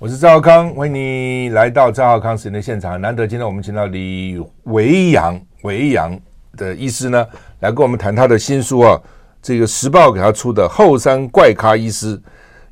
[0.00, 2.98] 我是赵康，欢迎你来到赵少康时间的现场。
[2.98, 6.18] 难得今天我们请到李维洋维洋
[6.56, 7.26] 的医师呢，
[7.58, 8.98] 来跟我们谈他的新书啊。
[9.42, 12.18] 这个时报给他出的《后山怪咖医师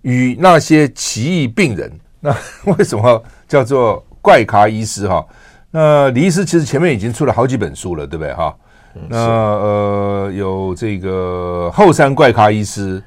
[0.00, 2.34] 与那些奇异病人》，那
[2.72, 5.22] 为什么叫做怪咖医师哈？
[5.70, 8.56] 那李医师其实前面已经出了好几本书了，对不对哈？
[9.06, 13.02] 那呃，有这个后山怪咖医师。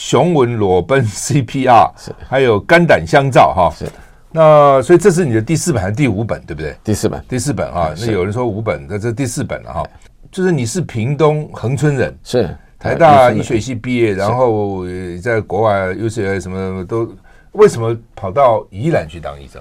[0.00, 3.84] 熊文裸奔 CPR 是，还有肝胆相照哈，是。
[4.32, 6.74] 那所以这是你的第四本还是第五本，对不对？
[6.82, 7.92] 第四本，第四本啊。
[7.98, 9.86] 那有人说五本，那这第四本了哈。
[10.32, 14.86] 就是你是屏东恒春人，是台大医学系毕业，然后
[15.22, 17.06] 在国外又是什么都，
[17.52, 19.60] 为什么跑到宜兰去当医生？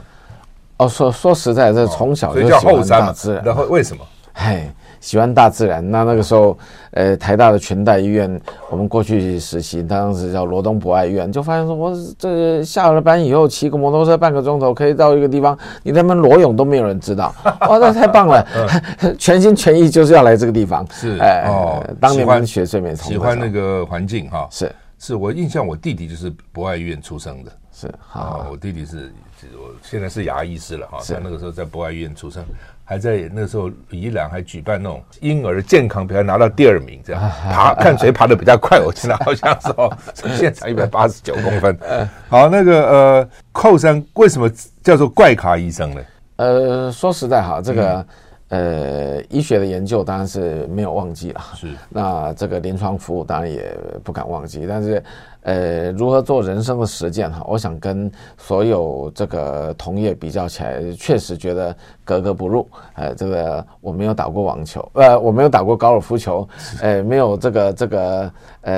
[0.77, 4.05] 哦，说说实在，这从小就叫后山嘛，然后为什么？
[4.34, 4.71] 嘿。
[4.99, 6.58] 喜欢大自然，那那个时候，
[6.91, 18.46] 呃，台大的全代医院，我们过去实习，当时叫罗东博爱医院，就发现说，我这下了班以后骑个摩托车半个钟头可以到一个地方，你他妈裸泳都没有人知道，哇， 那太棒了，
[19.18, 29.12] 全心全意就是要来这个地方，是，哎，哦，当年学睡眠，喜欢那个环境哈，是，是我印象，我弟弟就是博爱医院出生的，是，好，我弟弟是，
[29.57, 32.43] 我现在是牙医师了哈，在那个时候在博爱医院出生。
[32.84, 38.79] 还在那时候，宜兰还举办那种婴儿健康比赛，拿到第二名，这样 爬看谁爬的比较快。
[38.79, 39.95] 我记得好像是哦，
[40.35, 41.77] 现场一百八十九公分。
[42.27, 44.49] 好，那个呃，寇山为什么
[44.82, 46.01] 叫做怪咖医生呢？
[46.37, 48.05] 呃，说实在哈，这个
[48.48, 51.67] 呃，医学的研究当然是没有忘记了，是。
[51.90, 53.71] 那这个临床服务当然也
[54.04, 55.04] 不敢忘记，但是。
[55.43, 57.41] 呃，如何做人生的实践哈？
[57.48, 61.73] 我想跟所有这个同业比较起来，确实觉得
[62.04, 62.68] 格格不入。
[62.95, 66.45] 呃，这个我没有打过网球，呃，我没有打过高尔夫球，
[66.81, 68.31] 呃，没有这个这个
[68.63, 68.73] 呃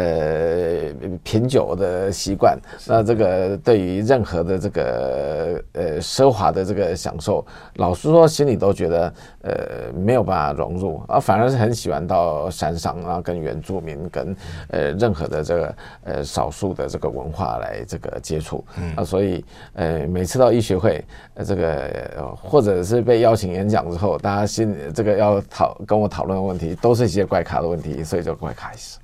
[1.24, 2.60] 品酒的习惯。
[2.86, 7.44] 那这个对于任何的这个呃奢华的这个享受，
[7.78, 9.54] 老实说，心里都觉得呃
[9.96, 14.36] 没有办法融入啊，反而是很喜欢到山上啊，跟原住民，跟
[14.70, 16.51] 呃任何的这个呃少。
[16.52, 21.04] 数的这个文化来这个接触，嗯啊，所以呃每次到医学会，
[21.36, 29.00] 呃这个或者是被邀请演讲之后，大家心里这个要讨跟我讨论的问题，都是一些怪咖的问题，所以就怪咖医师。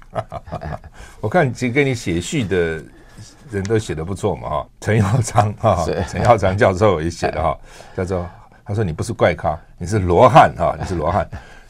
[1.22, 2.84] 我看其实给你写序的
[3.50, 7.58] 人都写的不错嘛哈，陈耀章哈，陈耀章教授也写的哈，
[7.96, 8.26] 叫做
[8.66, 11.28] 他说你不是怪咖，你是罗汉哈，你是罗汉。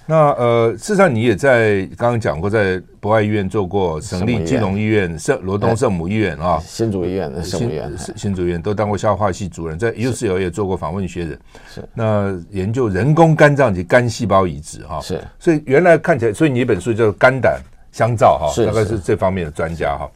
[0.09, 11.37] 那呃，事实上你也在刚刚讲过，在博爱医院做过省立基隆医院、圣罗东圣母医院啊，新竹医院的圣母医院、新竹医院都当过消化系主任，在 UCL 也做过访问学者，
[11.75, 17.59] 是那研究人工肝脏及肝细胞移植哈，是，所以原来看起来，所以你一本书叫《肝胆
[17.91, 20.09] 相照》哈，大概是这方面的专家哈。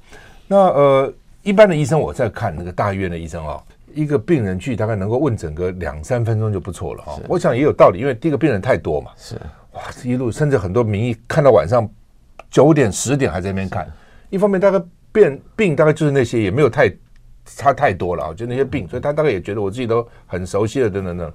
[0.47, 1.13] 那呃，
[1.43, 3.61] 一般的医生我在看那个大医院的医生啊，
[3.93, 7.19] 一个病人去大概能够问诊个两三分钟就不错了哈。
[7.27, 9.35] 我想也有道理，因为第一个病人太多嘛，是。
[9.73, 11.89] 哇，这一路甚至很多名医看到晚上
[12.49, 13.89] 九点十点还在那边看，
[14.29, 16.91] 一方面大概变病大概就是那些，也没有太
[17.45, 21.31] 差太多了啊，就那些病，所以他大概也觉得我自己都很熟悉了，等等等。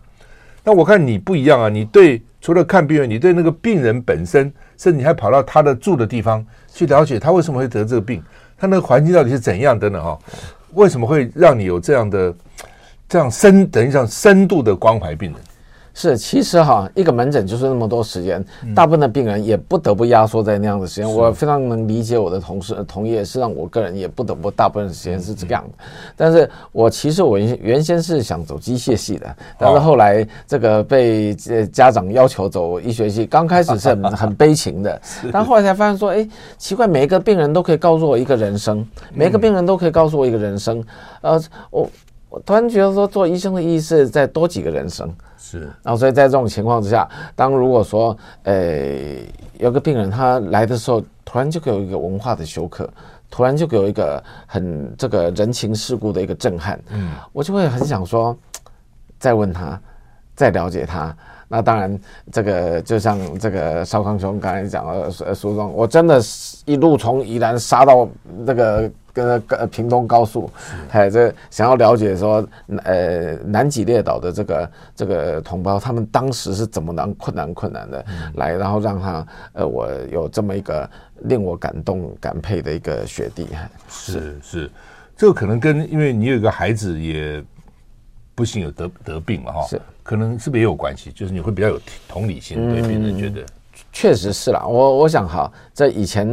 [0.62, 8.22] 那我看你不一样啊，你对除了看病人，你对那个病人本身，甚至你还跑到他的住的地方去了解他为什么会得这个病，
[8.58, 10.18] 他那个环境到底是怎样等等哈，
[10.74, 12.34] 为什么会让你有这样的
[13.08, 15.40] 这样深等于讲深度的关怀病人？
[15.98, 21.10] 是，其实哈，一个门诊就是那么多时间，大部分的病人也不得不压缩在那样的时间。
[21.10, 25.84] 我非常能理解我的同事同业，是让我个人也不得不大部分时间是这样的。
[26.14, 31.34] 但是我其实我原原先是想走机械系的，但是后来这个被
[31.72, 35.00] 家长要求走医学系，刚开始是很很悲情的，
[35.32, 40.84] 但后来才发现说，哎，奇怪，每一个病人都可以告诉我一个人生，每一个病人都可以告诉我一个人生。
[41.22, 41.88] 呃，我
[42.36, 45.10] 我突然觉得说，做医生的意义是再多几个人生。
[45.38, 48.94] 是，然后所以在这种情况之下，当如果说，呃，
[49.58, 52.86] 有个病人他来的时候，突然就给我一个文化的休克，
[53.30, 58.36] 突然就给我一个很这个人情世故的一个震撼，嗯，我就会很想说，
[59.18, 59.80] 再问他，
[60.34, 61.16] 再了解他。
[61.48, 61.98] 那当然，
[62.30, 68.06] 这个就像这个邵康兄刚才讲的书中，我真的是一路从宜兰杀到
[68.44, 68.90] 那个。
[69.16, 70.50] 跟呃屏东高速，
[70.90, 72.46] 还有这想要了解说，
[72.84, 78.04] 呃南极列岛的这个这个同胞，他们当时是怎么难困难困难的
[78.34, 80.88] 来，然后让他呃我有这么一个
[81.22, 83.48] 令我感动感佩的一个学弟，
[83.88, 84.70] 是是，
[85.16, 87.42] 这个可能跟因为你有一个孩子也
[88.34, 89.80] 不幸有得得病了哈，是。
[90.02, 91.10] 可能是不是也有关系？
[91.10, 93.40] 就是你会比较有同理心，对别人觉得。
[93.98, 96.28] 确实是啦，我我想哈，在以前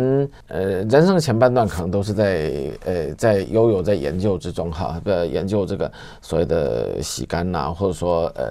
[0.50, 2.51] 呃人生的前半段可能都是在
[2.83, 5.89] 呃在悠悠在研究之中哈，呃研究这个
[6.21, 8.45] 所谓的洗肝呐、或者说呃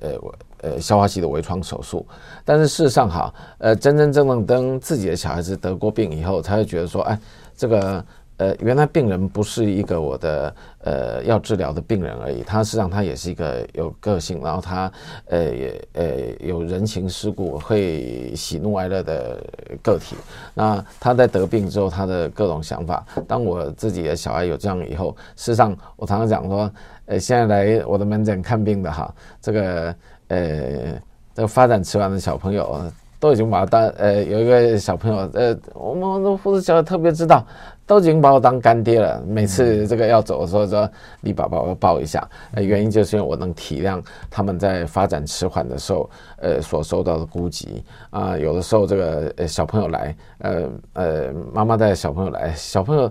[0.00, 0.10] 呃
[0.62, 2.04] 呃消化系的微创手术，
[2.44, 7.16] 但是事实上哈，呃真真正正等自己的小孩子得过病以后，才会觉得说，哎，
[7.56, 8.04] 这个。
[8.38, 14.92] 呃，原来病人不是一个我的呃要治疗的病人而已，他实际上他也是一个有个性，然后他
[15.26, 16.06] 呃也呃
[16.40, 19.42] 有人情世故，会喜怒哀乐的
[19.82, 20.16] 个体。
[20.52, 26.70] 那他在得病之后，他的各种想法，当我自己的小孩有这样以后，事实上我常常讲说，
[27.06, 29.94] 呃，现在来我的门诊看病的哈，这个
[30.28, 30.38] 呃
[31.34, 32.82] 这个发展迟缓的小朋友
[33.18, 37.42] 都已经把他当呃有一个小朋友呃，我们护士小姐特别知道。
[37.86, 40.90] 都已经把我当干爹了，每次这个要走的时候说
[41.20, 47.82] 李宝宝，我抱一下，呃，原因就是因为我能体谅他们在发展迟缓的时候，呃，所受到的孤寂。
[48.10, 53.10] 啊，有的时候这个呃小朋友来，呃呃，妈妈带小朋友来，小朋友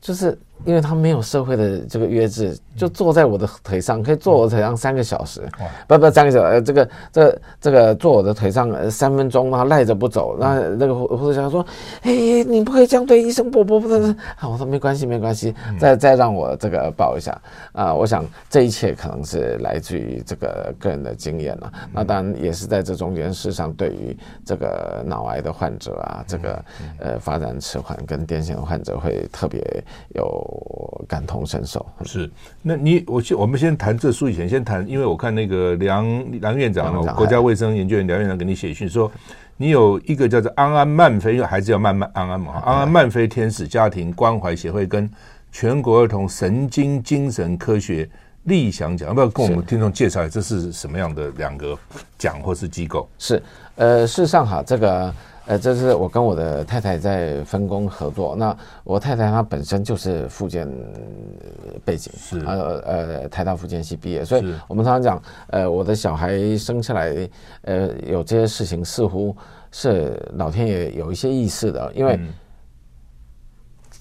[0.00, 0.36] 就是。
[0.64, 5.42] 因为他没有社会的这个约制，就坐在我的腿上，可以坐我的腿上三个小时，
[5.86, 11.64] 不不三个小时，这个这这个坐我的腿上三分钟，然后赖着不走，那那个护士长说
[12.02, 12.12] ：“哎，
[12.44, 13.88] 你不可以这样对医生，不不不，
[14.36, 17.40] 好，我说没关系没关系，再再让我这个抱一下
[17.72, 17.94] 啊！
[17.94, 26.64] 我想这一切可能是来自于这个个人的经验了，那当然也是在这中间，事实上对于这个脑癌的患者啊，这个
[26.98, 29.62] 呃发展迟缓跟癫痫的患者会特别
[30.14, 30.45] 有。
[30.46, 32.30] 我感同身受，是。
[32.62, 39.10] 那你我先，我们先谈这书以前，先谈，因为我看那个梁梁院长，国家卫生研究院梁院长给你写信说，
[39.56, 45.10] 你有一个叫做安安慢飞，因为孩子要慢慢安安嘛，安安慢飞天使家庭关怀协会跟
[45.50, 48.08] 全国儿童神经精神科学
[48.44, 51.76] 立祥奖，要不要跟我们听众介绍一下这是什么样的两个
[52.16, 53.08] 奖或是机构？
[53.18, 53.42] 是，
[53.74, 55.12] 呃，事实上哈，这个。
[55.46, 58.34] 呃，这是我跟我的太太在分工合作。
[58.36, 60.68] 那我太太她本身就是福建
[61.84, 67.28] 背景，是呃呃台大福建系毕业，所以我们常常讲，呃，我的小孩生下来，
[67.62, 69.34] 呃，有这些事情似乎
[69.70, 72.18] 是老天爷有一些意思的，因为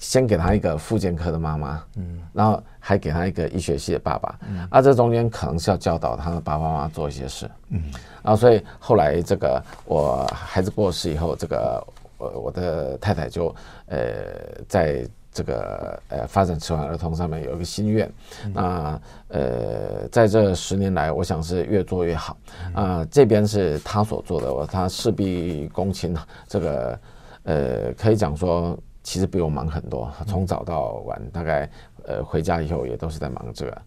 [0.06, 7.82] 先给他一个复健科的妈妈，嗯，然后还给他一个医学系的爸爸，嗯，啊，这中间可能是要教导他的爸爸妈妈做一些事，嗯。
[8.22, 11.84] 然后，所以后来这个我孩子过世以后，这个
[12.20, 13.54] 我我的太太就
[13.88, 13.98] 呃，
[14.68, 18.10] 在这个呃发展迟缓儿童上面有一个心愿。
[18.54, 22.38] 那呃，在这十年来，我想是越做越好。
[22.76, 26.16] 啊，这边是他所做的，我他事必躬亲。
[26.48, 27.00] 这个
[27.44, 31.70] 呃，可以讲说，其实比我忙很多，从早到晚，大概
[32.06, 33.82] 呃回家以后也都是在忙这个。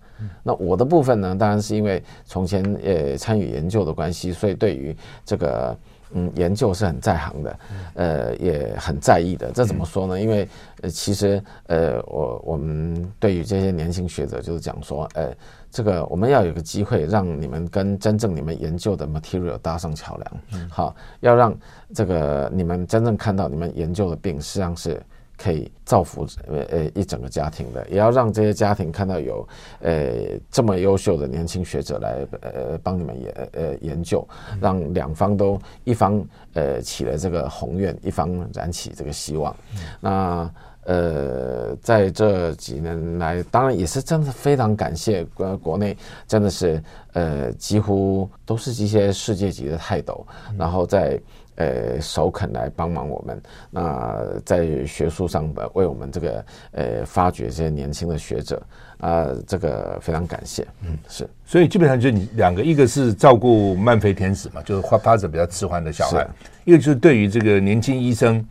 [0.45, 5.77] 那我的部分呢，当然是因为从前呃参与研究的关系，所以对于这个
[6.13, 7.59] 嗯研究是很在行的，
[7.95, 9.51] 呃也很在意的。
[9.53, 10.21] 这怎么说呢？
[10.21, 10.49] 因为
[10.83, 15.33] 呃其实呃我我们对于这些年轻学者就是讲说，呃
[15.71, 21.55] 这个我们要有个机会让你们跟真正你们研究的 material 搭上桥梁，好，要让
[21.95, 25.03] 这个你们真正看到你们研究的病实际上是。
[25.39, 29.49] 可以造福呃呃一整个家庭的，也要让这些家庭看到有
[29.81, 30.11] 呃
[30.51, 34.27] 这么优秀的年轻学者来呃帮你们研呃研究，
[34.61, 36.21] 让两方都一方
[36.55, 39.55] 呃起了这个宏愿，一方燃起这个希望。
[40.01, 40.51] 那
[40.85, 45.97] 呃在这几年来，当然也是真的非常感谢国国内
[46.27, 46.83] 真的是
[47.13, 50.27] 呃几乎都是一些世界级的泰斗，
[50.59, 51.21] 然后在。
[51.59, 58.61] 呃，首肯来帮忙我们，那在学术上为我们这个呃发掘这些年轻的学者。
[58.99, 60.67] 啊，这个非常感谢。
[60.83, 66.27] 嗯，是，所以基本上就你两个，一个是照顾慢肥天使嘛，就是发发展比较迟缓的小孩，
[66.65, 68.45] 一个就是对于这个年轻医生。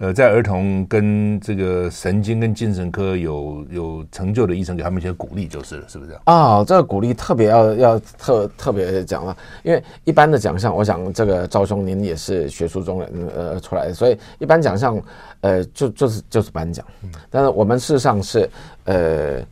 [0.00, 6.12] 呃，在儿童跟这个神经跟精神科有有成就的医生，给他们一些鼓励就是了，是不是？
[6.24, 14.98] 啊、哦，这个鼓励特别要要特特别讲了，因为一般的奖项，我想这个赵兄您也是学术中人呃出来的，所以一般奖项
[15.42, 16.82] 呃就就是就是颁奖，
[17.28, 18.48] 但是我们事实上是
[18.84, 19.42] 呃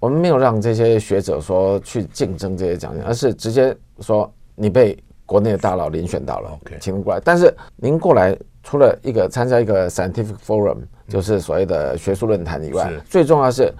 [0.00, 8.36] 我们没有让这些学者说去竞争这些奖项，而是直接说你被国内的大佬遴选到了，OK，请您过来，但是您过来。
[8.62, 10.78] 除了一个参加一个 scientific forum，
[11.08, 13.72] 就是所谓的学术论坛以外，最重要是，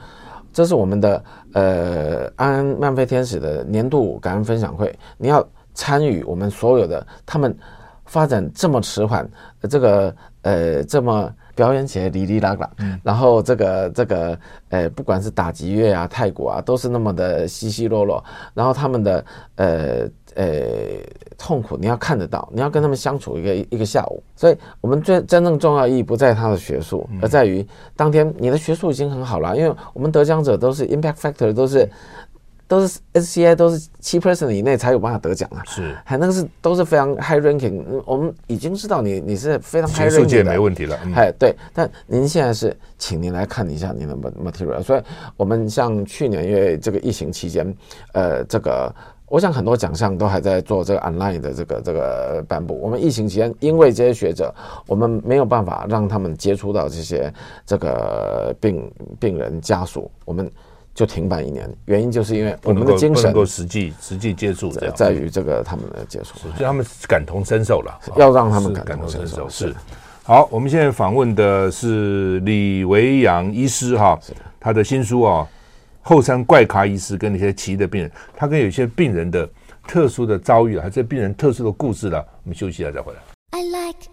[0.53, 1.25] 这是我们的
[1.55, 7.57] 呃安安漫飞天使的年度感恩分享会，你要参与我们所有的他们
[8.07, 9.29] 发展这么迟缓，
[9.71, 14.39] 这个呃这么表演起来哩哩啦啦，嗯、然后这个这个
[14.71, 18.23] 呃不管是打击乐啊、泰国啊，都是那么的稀稀落落，
[18.55, 19.25] 然后他们的
[19.57, 20.09] 呃。
[20.35, 20.47] 呃，
[21.37, 27.63] 痛苦你要看得到，你要跟他们相处一个一个下午，所以我们最真正重要意义不在他的学术，而在于
[27.95, 31.87] 当天你的学术已经很好了，因为我们得奖者都是 impact factor，都是
[32.73, 45.03] 都是 SCI 都是七 percent 以内才有办法得奖啊，是，还那个是都是非常 high ranking，我们已经知道你你是非常 high ranking 的，学术界没问题了，哎、嗯，对，但您现在是，请您来看一下您的 material，所以
[45.37, 47.77] 我们像去年因为这个疫情期间，
[48.15, 48.91] 呃，这个。
[49.27, 52.79] 我想很多奖项都还在做这个 online 的这个这个颁布。
[52.83, 54.55] 我们疫情期间，因为这些学者，
[54.87, 57.33] 我们没有办法让他们接触到这些
[57.65, 60.51] 这个病病人家属，我们
[60.95, 61.69] 就停办一年。
[61.87, 69.49] 原因就是因为我们的精神不能够实际实际接触，在在于这个他们的接触，所以他们感同身受了，要让他们感同身受。
[69.49, 69.75] 是。
[70.25, 74.19] 好，我们现在访问的是李维阳医师哈，
[74.61, 75.47] 他的新书啊。
[76.05, 79.49] 后山怪咖医师跟那些奇异的病人，他跟有些病人的
[79.87, 82.19] 特殊的遭遇，还是病人特殊的故事了。
[82.43, 83.21] 我们休息一下再回来。
[83.51, 84.09] I like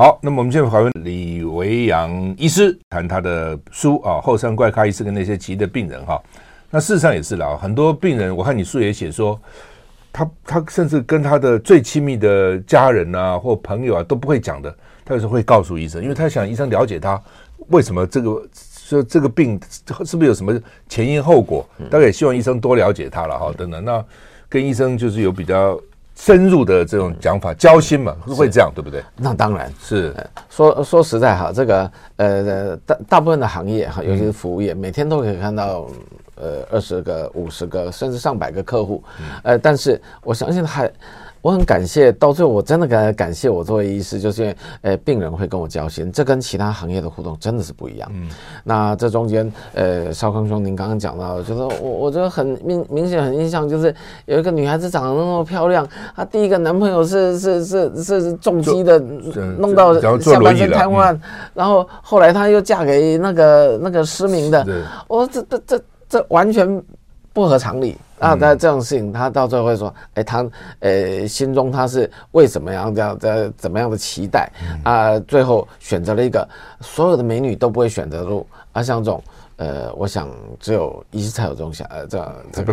[0.00, 6.18] 好，那么我们现在访问李维洋医师，谈他的书啊，《后山怪咖医师跟那些急的病人》哈。
[6.70, 9.38] 那事实上也是啦，很多病人，我看你书也写说，
[10.10, 14.74] 他他甚至跟他的最亲密的家人啊或朋友啊都不会讲的。
[15.04, 17.22] 他有时候会告诉医生，因为他想医生了解他
[17.68, 19.60] 为什么这个说这个病
[20.02, 23.52] 是不是有什么前因后果，大概也希望医生多了解他了哈。
[23.54, 24.02] 等等，那
[24.48, 25.78] 跟医生就是有比较
[26.14, 29.02] 深入的这种讲法，交心嘛，会这样对不对？
[29.16, 30.14] 那当然是。
[30.48, 35.86] 说说实在哈，这个呃大大部分的行业哈，尤其是服务业，每天都可以看到
[36.36, 39.02] 呃二十个、五十个甚至上百个客户，
[39.42, 40.90] 呃，但是我相信还。
[41.42, 48.10] 我很感谢，到最后我真的感感谢我作为医师，就是因为呃病人会跟我交心，这跟其他行业的互动真的是不一样。
[48.12, 48.28] 嗯，
[48.62, 53.94] 那这中间呃少康兄您刚刚讲到，就是我我觉得很明明显很印象，就是
[54.26, 58.98] 有一个女孩子长得那么漂亮，她第一个男朋友是 是是是是重击的，
[59.58, 61.18] 弄到下半身瘫痪，
[61.54, 64.66] 然后后来她又嫁给那个那个失明的，
[65.08, 66.82] 我说这这这这完全
[67.32, 67.96] 不合常理。
[68.20, 70.46] 啊，那这种事情，他到最后会说，哎，他
[70.80, 74.48] 呃心中他是为什么样这样的怎么样的期待
[74.84, 75.18] 啊？
[75.20, 76.46] 最后选择了一个
[76.80, 79.22] 所有的美女都不会选择的路，啊，像这种
[79.56, 82.72] 呃，我想只有医师才有这种想呃这样这个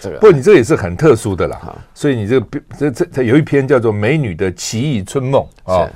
[0.00, 0.18] 这个。
[0.18, 5.88] 不过你这也是很特殊的啦，所以你这个这这这有一篇叫做《美女的奇异春梦》啊，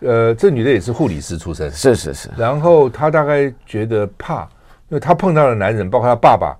[0.00, 4.42] 呃，这女的也是护理师出身，是是是，然后她大概觉得怕，
[4.88, 6.56] 因为她碰到的男人，包括她爸爸。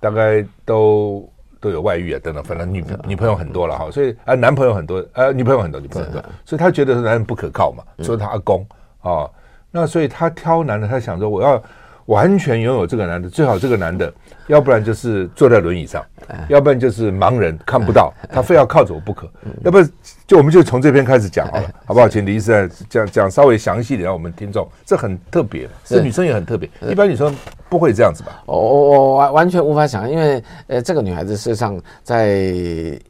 [0.00, 1.28] 大概都
[1.60, 8.66] 都有外遇啊，等等，反正女女朋友很多了哈，所以啊，男朋友很多，呃，女朋友很多，女朋友很多，所以他觉得男人不可靠嘛，说他阿公
[9.00, 9.28] 啊，
[9.70, 11.62] 那所以他挑男的，他想说我要
[12.08, 14.12] 完全拥有这个男的，最好这个男的，
[14.48, 16.04] 要不然就是坐在轮椅上，
[16.48, 19.30] 要不然就是盲人看不到，他非要靠着我不可，
[19.62, 19.78] 要不
[20.26, 22.08] 就我们就从这边开始讲好了，好不好？
[22.08, 27.34] 请李医师讲讲稍微详细点，让我们听众，这很特别，这女生也很特别，一般女生。
[27.70, 28.42] 不会这样子吧？
[28.46, 32.38] 我我我完完全无法想，因为呃，这个女孩子事实上在，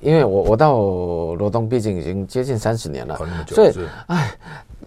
[0.00, 0.80] 因为我我到
[1.36, 3.72] 罗东毕竟已经接近三十年了，所以
[4.08, 4.32] 哎，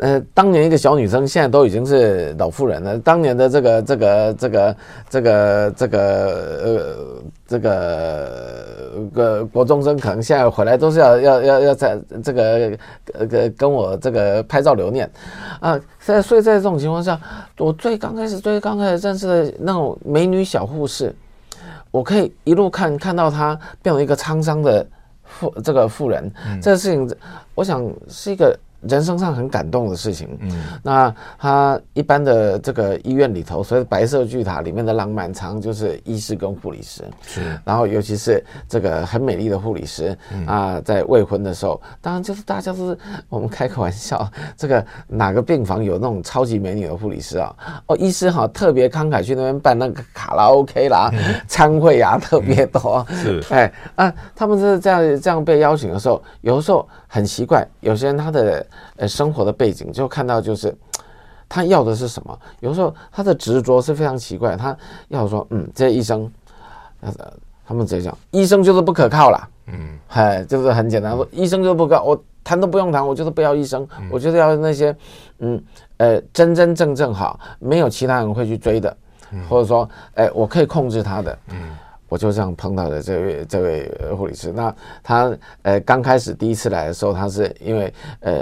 [0.02, 2.98] 呃，当年一个小女生，现在都已经是老妇人了。
[2.98, 4.76] 当年的这个这个这个
[5.08, 6.00] 这个这个
[6.64, 12.76] 呃这个个国中生，可能现在回来都是要要要要在这个
[13.14, 15.08] 呃跟我这个拍照留念
[15.60, 15.80] 啊。
[16.00, 17.20] 在所以在这种情况下，
[17.60, 21.14] 我最刚开始最刚开始认识的那种美女小护士，
[21.92, 23.54] 我可以一路看看到她
[23.84, 24.84] 变成一个沧桑的
[25.24, 27.08] 妇这个妇人，这个事情，
[27.54, 28.58] 我想是一个。
[28.82, 30.52] 人生上很感动的事情，嗯，
[30.84, 42.98] 那他一般的这个医院里头，所以白色巨塔里面的浪漫，常就是医师跟护理师，是，然后尤其是这个很美丽的护理师啊，在未婚的时候，当然就是大家都是
[43.30, 47.56] 我们开个玩笑， 这个哪个病房有那种超级美女的护理师啊？
[47.88, 51.12] 哦，医师哈特别慷慨去那边办那个卡拉 OK 啦，
[51.48, 58.66] 餐会啊特别多， 是，哎啊，他们是这样这样被邀请的时候，有的时候很奇怪，有些人他的。
[58.98, 60.76] 呃，生活的背景就看到，就是
[61.50, 62.40] 他要的是什么？
[62.60, 64.78] 有时候他的执着是非常奇怪，他
[65.08, 66.32] 要说，嗯，这些医生，
[67.00, 67.12] 呃，
[67.66, 74.96] 他们直接讲，医生就是不可靠啦，嗯，嗨，就是很简单，说医生就是不可靠，我谈都不用谈，我就是不要医生，我就是要那些，
[75.40, 75.64] 嗯，
[75.98, 78.96] 呃，真真正正好，没有其他人会去追的，
[79.50, 81.58] 或者说，哎，我可以控制他的，嗯。
[82.12, 84.52] 我就这样碰到的这位这位护理师。
[84.52, 88.34] 那他呃刚开始第一次来的时候，他是因为呃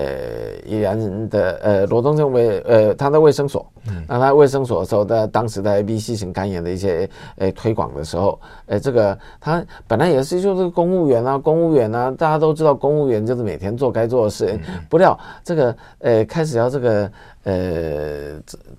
[0.65, 7.07] 宜兰的呃罗东镇卫呃他的卫生所，嗯，那他卫生所的时候，在当时在 A B C 型肝炎的一些
[7.38, 17.11] 呃推广的时候，呃这个他本来也是就是公务员啊，公务员啊，大家都知道公务员就是每天做该做的事，嗯、不料这个呃开始要这个
[17.43, 17.53] 呃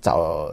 [0.01, 0.51] 找。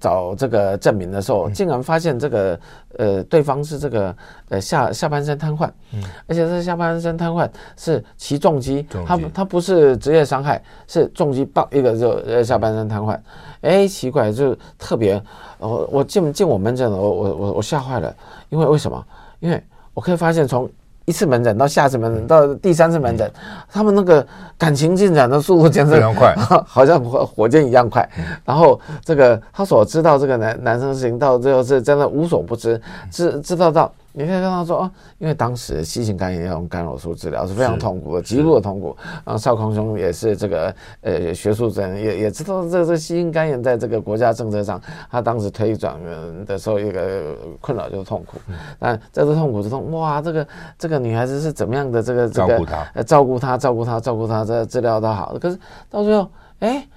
[0.00, 2.58] 找这个证明的时候，竟然发现这个
[2.98, 4.16] 呃，对方是这个
[4.48, 13.18] 呃下下半身瘫痪，嗯，而且这下半身瘫痪是骑重机，他他不是职业伤害，是重机爆一个就呃下半身瘫痪，
[13.60, 15.22] 哎，奇怪，就特别，
[15.58, 18.14] 我我进进我门诊了，我我我我吓坏了，
[18.48, 19.04] 因为为什么？
[19.40, 19.62] 因为
[19.94, 20.68] 我可以发现从。
[21.06, 23.30] 一次门诊到下次门诊到第三次门诊，
[23.72, 24.26] 他们那个
[24.58, 26.34] 感情进展的速度简直非常快，
[26.68, 28.06] 好像火火箭一样快。
[28.44, 32.78] 然后这个他所知道这个男男生的事情，到最后是真的无所不知，
[33.10, 33.90] 知知道到。
[34.18, 38.96] 你可以跟他说哦，因为当时 C 型肝炎要用干扰素治疗是非常痛苦的，极度的痛苦。
[39.26, 44.80] 然后少康兄也是这个呃学术人，也也知道这个这 C 型肝炎在这个国家政策上，
[45.10, 46.00] 他当时推转
[46.46, 48.38] 的时候一个困扰就是痛苦。
[48.78, 55.36] 但在这痛苦之中，哇，这个这个女孩子是怎么样的这个这个照顾她，照顾她，照顾她，照顾她，这治疗的好。
[55.38, 55.58] 可是
[55.90, 56.30] 到最后，
[56.60, 56.88] 哎，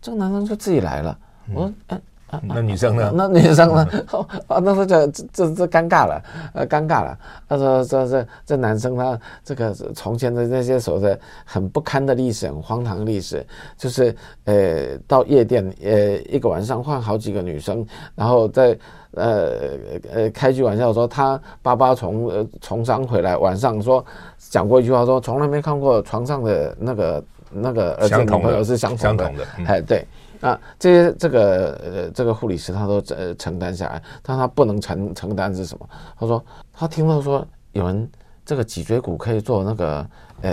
[0.00, 1.18] 这个男生就自己来了。
[1.52, 2.00] 我说，哎。
[2.42, 3.12] 那女生呢？
[3.14, 3.88] 那女生呢？
[4.48, 6.22] 啊，那时候就这这这尴尬了，
[6.54, 7.16] 呃，尴尬了。
[7.48, 13.46] 他说这这这男生他这个从前的那些所谓的很不堪的历史，很荒唐的历史，
[13.78, 14.14] 就是
[14.44, 18.76] 呃到夜店，呃一个晚上换好几个女生，然后在
[19.12, 19.52] 呃
[20.12, 24.04] 呃开句玩笑说他爸爸从呃从商回来，晚上说
[24.50, 29.32] 讲过一句话说从来没看过床上的那个那个儿子女朋友是相同的，
[29.66, 30.06] 哎、嗯、对。
[30.40, 35.88] 啊，这些这个呃，这个护理师他都呃承担下来，但他不能承承担是什么？
[36.18, 38.08] 他说他听到说有人
[38.44, 40.06] 这个脊椎骨可以做那个
[40.42, 40.52] 呃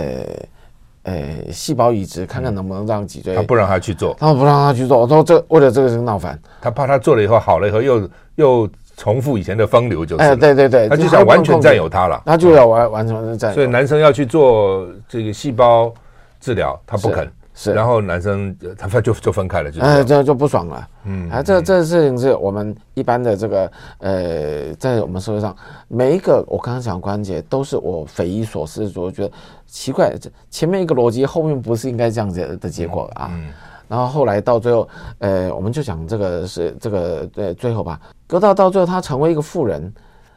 [1.02, 3.34] 呃细胞移植，看看能不能让脊椎。
[3.34, 4.98] 他不让他去做，他不让他去做。
[4.98, 10.22] 我说这为了这个是闹翻，他怕他做了以后好了以后又又重复以前的风流，就是。
[10.22, 13.54] 哎，对对对，他就想完全占有他了，他就要完完全占有。
[13.54, 15.92] 所以男生要去做这个细胞
[16.40, 17.30] 治疗，他不肯。
[17.56, 20.88] 是，然后男生他分就就分开了，就哎，这就不爽了。
[21.04, 25.54] 嗯，啊，这这事情是我们一般的这个呃，在我们社会上，
[25.86, 29.32] 每一个我刚刚讲关节都是我匪夷所思，我觉得
[29.66, 33.30] 奇怪，这前面一个逻辑，后面不是应该这样子的结果啊？
[33.32, 33.52] 嗯，
[33.86, 39.92] 然后后来到最后，呃，我们就讲这个是这个呃最后吧，隔到到最后他成为一个富人。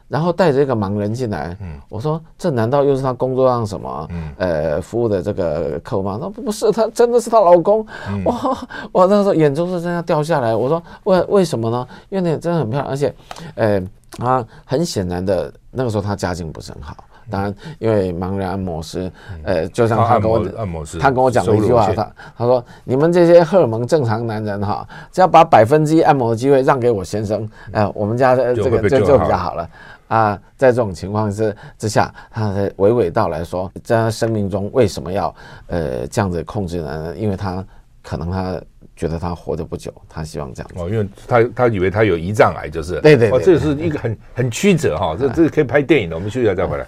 [0.08, 6.18] 然后带着一个盲人进来，嗯，我说这难道又是他工作上什么，嗯，呃，服务的这个客户吗？
[6.20, 8.34] 那不是，他真的是她老公，嗯、哇，
[8.90, 10.54] 我那时候眼珠子真的掉下来。
[10.56, 11.86] 我说为为什么呢？
[12.08, 13.14] 因为那真的很漂亮，而且，
[13.54, 13.82] 呃，
[14.18, 16.96] 啊很显然的那个时候他家境不是很好，
[17.30, 29.68] 当然因为盲人按摩师，呃，就像他跟我按摩师，他跟我讲了一句话，他他说你们这些荷尔蒙正常男人哈，只要把百分之一按摩的机会让给我先生，呃，我们家的这个就就比较好了。
[30.08, 35.34] 啊，在这种情况之之下，他娓娓道来说，在他生命中为什么要
[35.68, 37.14] 呃这样子控制呢？
[37.16, 37.64] 因为他
[38.02, 38.60] 可能他
[38.96, 40.74] 觉得他活得不久，他希望这样子。
[40.80, 46.16] 哦，因为他他以为他有胰脏癌，就是对对，对，哦，这是一个很很曲折哈，这这可以拍电影的。
[46.16, 46.86] 我们休息一下再回来。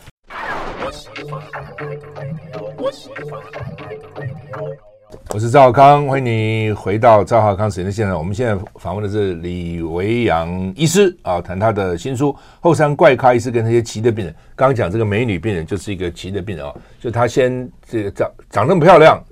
[5.33, 8.17] 我是赵康，欢迎你回到赵浩康时间的现场。
[8.17, 14.35] 我们现在访问的是李维阳医师啊，谈他的新书《后山怪咖医师跟那些奇的病人》。
[14.57, 19.23] 刚刚讲这个美女病人就是一个奇的病人啊，就他先这个长长那么漂亮，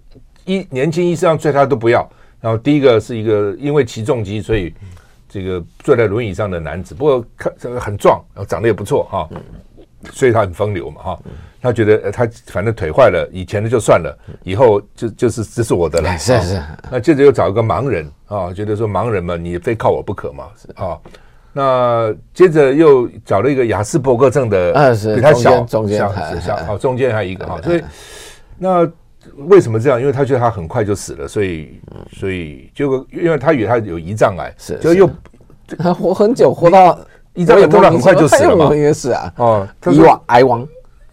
[0.44, 2.08] 医年轻医生追他都不要。
[2.40, 4.72] 然后第一个是一个因为骑重机，所以
[5.28, 9.28] 这个坐在轮椅上的男子，不过看这个很壮，然后长得也不错哈，
[10.12, 11.18] 所以他很风流嘛哈。
[11.60, 16.16] 他觉得他反正腿坏了，以前的就算了，以后就就是这是我的了。
[16.16, 16.62] 是是。
[16.88, 20.44] 那接着又找一个盲人啊，觉得说盲人嘛，你非靠我不可嘛。
[20.76, 20.96] 啊，
[21.52, 24.72] 那接着又找了一个雅斯伯格症的，
[25.16, 27.60] 比他小，中间小小好，中间还有一个哈。
[27.60, 27.82] 所以
[28.56, 28.88] 那
[29.48, 30.00] 为什么这样？
[30.00, 31.80] 因为他觉得他很快就死了，所以
[32.12, 35.10] 所以结果因为他以为他有胰脏癌，是就又
[35.76, 36.96] 他活 很久，活到
[37.38, 38.74] 胰脏癌突然很快就死了嘛。
[38.74, 40.66] 应该是啊，哦，以往癌王。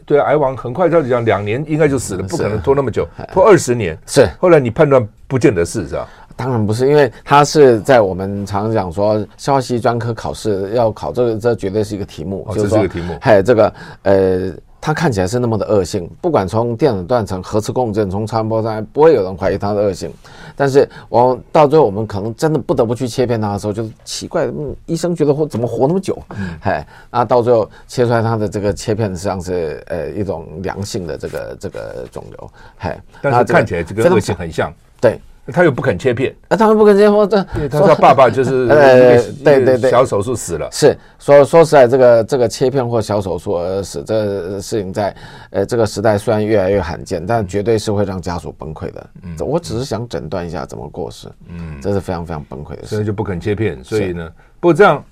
[0.05, 3.97] 对，癌王很快，照理讲两年应该就死了，不可能拖那么久，拖二十年。
[4.05, 6.07] 是，后来你判断不见得是，是吧？
[6.35, 13.17] 当然不是，因为他是在我们常常讲说，消化系专科考试要考这个，这绝对是一个题目，就是说，这是个题目。
[13.21, 14.51] 还有这个呃。
[14.85, 20.13] 它看起来是那么的恶性，不管从电子断层、核磁共振、从超音波上来，不会有人怀疑它的恶性。
[20.55, 26.15] 但是我到最后，我们可能真的不得不去切片它的时候，就是奇怪，嗯，医生觉得活怎么活那么久？
[26.37, 34.71] 嗯，哎，那到最后切出来它的这个切片实际上是呃一种良性的这个这个肿瘤，哎，但是看起来这个恶性很像，
[35.01, 35.19] 对。
[35.53, 40.67] 他又不肯切片，啊，他们不肯切片，我这他说爸爸就是 呃，对对对，小手术死了。
[40.71, 45.15] 是说说实在，这个这个切片或小手术而死，这个事情在
[45.51, 49.07] 呃这个时代虽然越来越罕见，但绝对是会让家属崩溃的。
[49.23, 51.27] 嗯，我只是想诊断一下怎么过世。
[51.47, 52.87] 嗯，这是非常非常崩溃的事。
[52.87, 54.27] 所以就不肯切片，所以呢，
[54.59, 55.03] 不过这样，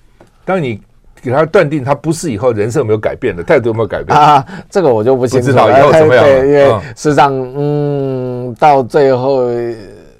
[0.44, 0.80] 当你
[1.22, 4.44] 给他断定他不是以后，人生有没有改变的态度有没有改变啊？
[4.68, 5.52] 这个我就不清楚了。
[5.52, 6.24] 知道以后怎么样？
[6.24, 9.44] 对，因为事实上，嗯，到最后。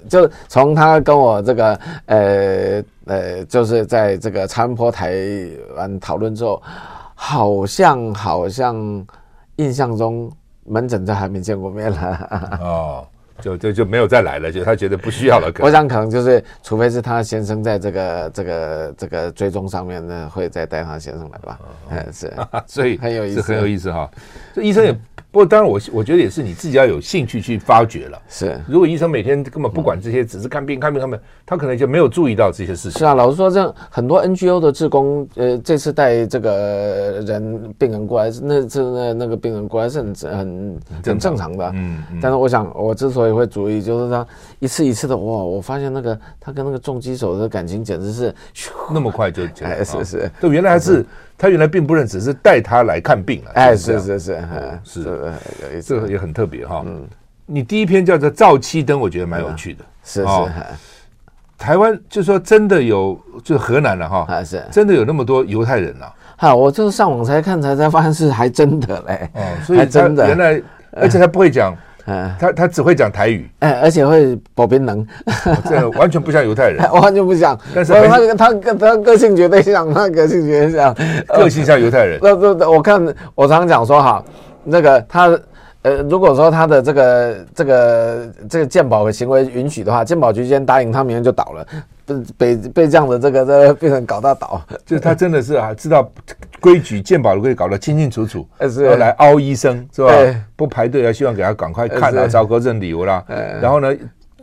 [0.09, 5.15] 就从他跟我这个呃呃，就是在这个超音波台
[5.75, 6.61] 湾讨论之后，
[7.13, 9.05] 好像好像
[9.57, 10.31] 印象中
[10.65, 12.59] 门诊都还没见过面了。
[12.61, 13.07] 哦，
[13.41, 15.51] 就就就没有再来了，就他觉得不需要了。
[15.59, 21.59] 我想可能就是，除非是他先生在这个这个这个追踪上面呢，会再带他先生来吧。
[21.89, 22.33] 嗯、哦，是，
[22.65, 24.09] 所以很有意思，很有意思哈。
[24.53, 24.95] 这医生也。
[25.35, 28.17] 不过，当然，我我觉得也是你自己要有兴趣去发掘了。
[28.29, 32.99] 是，如果医生每天根本不管这些，只是看病、看病、看病，他可能就没有注意到这些事情。
[32.99, 41.69] 是啊，老实说，这样很多 NGO 的志工，呃，这次带这个人病人过来，那这那那个病人过来是很很很正常的。
[41.75, 42.01] 嗯。
[42.21, 44.25] 但是我想，我之所以会注意，就是他
[44.59, 48.33] 一次一次的哇，我发现那个他跟那个重击手的感情简直是
[48.89, 51.05] 那么快就哎，是是，对，原来还是。
[51.37, 53.51] 他原来并不认只，是带他来看病了。
[53.55, 54.43] 哎，是是是，
[54.83, 56.83] 是，这个也很特别哈。
[56.85, 57.05] 嗯，
[57.45, 59.83] 你第一篇叫做《照七灯》，我觉得蛮有趣的。
[60.03, 60.27] 是是，
[61.57, 64.43] 台湾就说真的有，就河南了哈。
[64.43, 66.05] 是，真的有那么多犹太人呐。
[66.37, 69.29] 哈，我就是上网才看才才发现是还真的嘞。
[69.33, 71.75] 哦，所以真的原来， 而且他不会讲。
[72.05, 75.05] 嗯，他他只会讲台语，哎，而且会保边能，
[75.67, 77.59] 这完全不像犹太人， 完全不像。
[77.73, 80.95] 但是他他他个性绝对像，他个性绝对像，
[81.27, 82.19] 个性像犹太人。
[82.23, 84.23] 那那我看我常常讲说哈，
[84.63, 85.39] 那个他
[85.81, 91.67] 呃，如果说他的这个这个这个鉴宝的行为允许的话，鉴宝局今天答应他，明天就倒了。
[92.37, 96.07] 被被这样的这个这个变成搞到倒，就是他真的是啊，知道
[96.59, 100.11] 规矩，鉴宝的规矩搞得清清楚楚，要来凹医生是吧？
[100.55, 103.23] 不排队啊，希望给他赶快看啊，找个人理由啦。
[103.61, 103.95] 然后呢，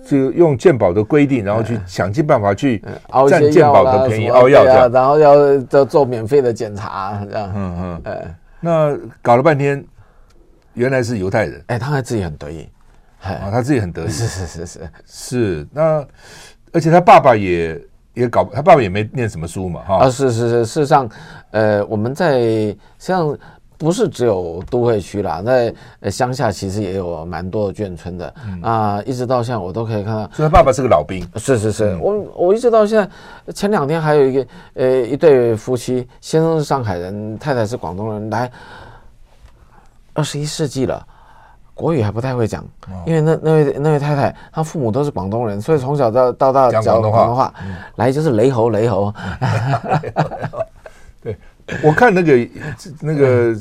[0.04, 2.82] 就用鉴宝的规定，然后去想尽办法去
[3.28, 7.52] 占鉴宝的便宜，凹药这样，然后要做做免费的检查这样。
[7.54, 9.84] 嗯嗯，哎，那搞了半天，
[10.74, 11.62] 原来是犹太人。
[11.66, 12.68] 哎，他还自己很得意，
[13.22, 16.04] 啊，他自己很得意，是是是是是那。
[16.74, 17.78] 而且他爸爸也
[18.14, 19.96] 也搞，他爸爸也没念什么书嘛，哈。
[19.98, 21.08] 啊，是是是，事实上，
[21.50, 23.36] 呃，我们在像
[23.78, 25.74] 不是只有都会区啦，在
[26.10, 30.30] 乡下其实也有蛮多的眷村的、嗯、啊，一直到现在我都可以看到。
[30.32, 31.26] 所以他爸爸是个老兵。
[31.36, 38.50] 是是是，嗯、我我一直到现在，前两天还有一个呃一对夫妻，先生是上海人，太太是广东人，来
[40.12, 41.04] 二十一世纪了。
[41.74, 42.64] 国语还不太会讲，
[43.06, 47.52] 因为那那位那位太太，她父母都是广东人，所以从小到到大讲广东话，
[47.96, 49.12] 来就是雷猴雷猴。
[51.22, 51.36] 对，
[51.82, 52.48] 我看那个
[53.00, 53.54] 那个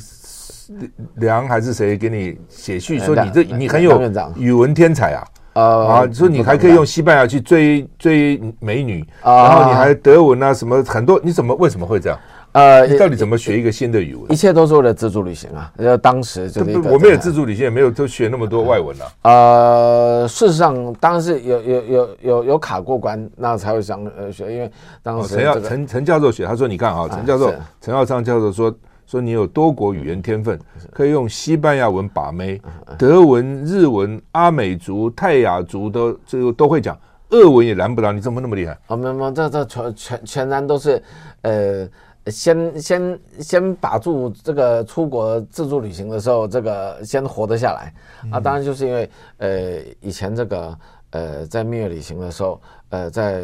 [1.15, 4.01] 梁还是谁给你写序说你这你很有
[4.35, 5.23] 语文天才啊。
[5.53, 12.17] 啊，说你还可以用西班牙去追追美女，然后你还德文啊什么很多，你怎么为什么会这样？
[12.53, 14.29] 呃，你到底怎么学一个新的语文？
[14.31, 15.71] 一切都是为了自助旅行啊！
[15.77, 19.05] 呃，当时就是我没有自助旅行，也没有都学那么多外文啊。
[19.21, 24.69] 呃，事实上，当然是有有有有有卡过关，那才会想呃学，因为
[25.01, 30.59] 当时陈耀陈陈教授学，他说你看啊，陈教授陈耀昌教授说说你有多国语言天分，
[30.91, 32.61] 可以用西班牙文把妹，
[32.97, 38.77] 德文、日文、阿美族、泰雅族都这个都会讲，俄文也拦不倒你，怎么那么厉害？
[38.87, 41.01] 啊，没有没有，这这全全全然都是
[41.43, 41.87] 呃。
[42.27, 47.91] 先先先把住这个出国自助旅行的时候，这个先活得下来
[48.31, 48.39] 啊！
[48.39, 50.77] 当然就是因为呃以前这个
[51.09, 53.41] 呃在蜜月旅行的时候，呃在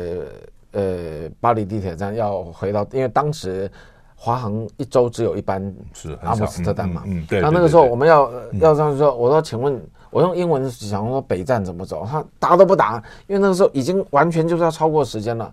[0.74, 3.70] 呃巴黎地铁站要回到，因为当时
[4.16, 7.42] 华航一周只有一班是阿姆斯特丹嘛，嗯，对。
[7.42, 15.52] 那那个时候我们要要这样说，我说请问，我用英文想说北站怎么走，他答都不答，因为那个时候已经完全就是要超过时间了。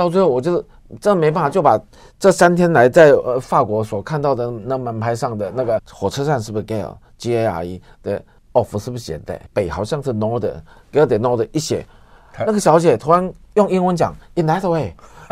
[0.00, 0.64] 到最后，我就是
[0.98, 1.78] 真没办法，就把
[2.18, 8.22] 这三天来在呃法国所看到的那门牌上的那个火车站是不是 Gare G A R E 的
[8.54, 9.38] Off 是不是写的？
[9.52, 11.84] 北好像是 Nord，Gare de Nord 一写，
[12.38, 14.94] 那个小姐突然用英文讲 In that way，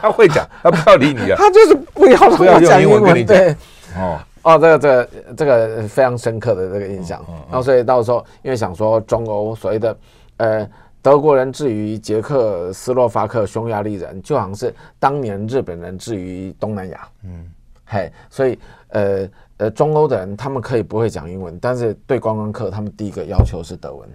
[0.00, 3.52] 他会讲，他不要理你啊， 他就是不要不要讲英文跟你讲，对，
[3.96, 4.18] 哦。
[4.42, 7.20] 哦，这个这个这个非常深刻的这个印象。
[7.28, 9.96] 嗯嗯嗯、然后所以到时候因为想说中欧所谓的
[10.36, 10.68] 呃
[11.06, 17.08] 德国人至于捷克斯洛伐克匈牙利人，就好像是当年日本人至于东南亚。
[17.22, 17.48] 嗯，
[17.84, 24.08] 嘿，所以呃呃中欧的人他们可以不会讲英文，但是对观光客他们第一个要求是德文。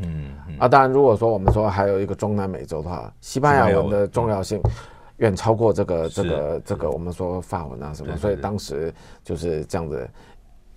[0.00, 4.60] 嗯，嗯啊，当然如果说我们说还有一个中南美洲的话，西班牙文的重要性。
[5.18, 8.92] 远超过这个这个这个我们说法文啊什么，所以当时
[9.22, 10.10] 就是这样子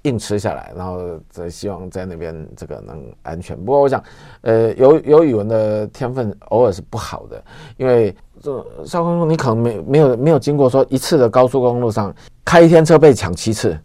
[0.04, 3.58] 硬吃下来，然后则希望在那边这个能安全。
[3.58, 4.02] 不过我想，
[4.42, 7.44] 呃，有有语文的天分偶尔是不好的，
[7.78, 12.14] 因为这少康叔你可能没没有没有经过说一次的高速公路上
[12.46, 13.78] 开一天车被抢七次，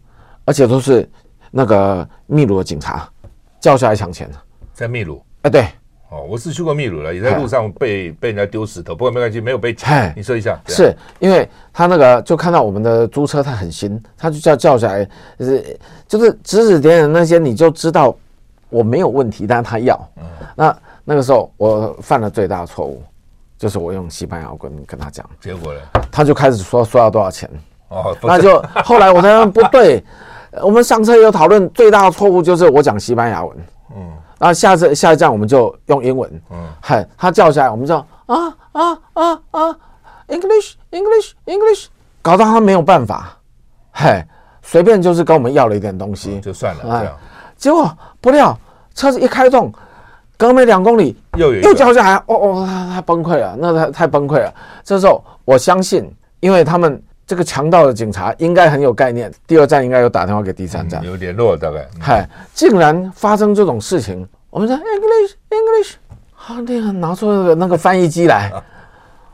[0.45, 1.09] 而且都是
[1.51, 3.09] 那个秘鲁的警察
[3.59, 4.37] 叫下来抢钱的，
[4.73, 5.67] 在秘鲁，哎对。
[6.13, 10.13] 哦，我是去过秘鲁了，也在路上被被人家丢石头，不过没关系，没有被抢。
[10.15, 15.03] 你说一下，是因为他那个就看到我们的租车，他很新，他就叫叫起来，
[15.39, 18.15] 就是就是指指点点那些，你就知道
[18.69, 19.99] 我没有问题，但是他要。
[20.17, 20.23] 嗯，
[20.55, 23.01] 那那个时候我犯了最大的错误，
[23.57, 25.79] 就是我用西班牙文跟他讲，结果呢，
[26.11, 27.49] 他就开始说说要多少钱。
[27.89, 30.03] 哦，那就后来我才说不对，
[30.61, 33.57] 我们上车有讨论，最大的错误就是我讲西班牙文。
[33.95, 34.11] 嗯。
[34.43, 39.75] 然后下次下一站我们就用英文，嗯，嗨，他叫下来，我们就啊啊啊啊
[40.27, 41.85] ，English English English，
[42.21, 43.37] 搞到他没有办法，
[43.91, 44.27] 嗨，
[44.61, 47.17] 随便就是跟我们要了一点东西，就算了，这样，
[47.55, 48.53] 结果不料
[48.93, 49.71] 车子一开动，
[50.35, 54.53] 隔没两公里又又叫下来，哦哦，他他崩溃了，那他太崩溃了。
[54.83, 57.01] 这时候我相信，因为他们。
[57.33, 61.83] 这个强盗的警察应该很有概念，第二站应该有打电话给第三站，嗯、有联络大概。
[61.99, 65.93] 嗨、嗯，竟然发生这种事情，我们说 English English，
[66.31, 68.51] 好厉害，拿出那个那个翻译机来，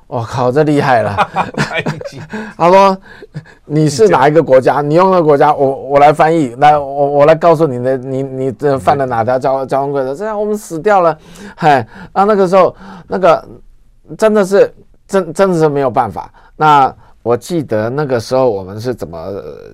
[0.07, 1.13] 我、啊、靠，这厉害了！
[1.57, 2.21] 翻译机，
[2.55, 2.97] 他说
[3.65, 4.79] 你是哪一个国家？
[4.79, 10.15] 你用那个国家，我我来翻译，来我我来告诉你的，你你这犯了哪条交交通规则？
[10.15, 11.17] 这样我们死掉了。
[11.53, 12.73] 嗨，那那个时候
[13.09, 13.45] 那个
[14.17, 14.73] 真的是
[15.05, 16.31] 真真的是没有办法。
[16.55, 16.95] 那。
[17.21, 19.29] 我记得那个时候我们是怎么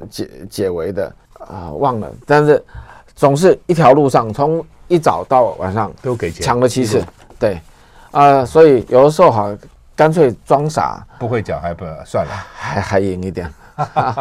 [0.10, 1.08] 解解围的
[1.40, 1.74] 啊、呃？
[1.74, 2.62] 忘了，但是
[3.16, 7.04] 总是一条路上从一早到晚上都给钱，抢了七次，
[7.40, 7.54] 对
[8.12, 9.56] 啊、呃，所以有的时候好
[9.96, 13.48] 干脆装傻，不会讲还不算了，还还赢一点，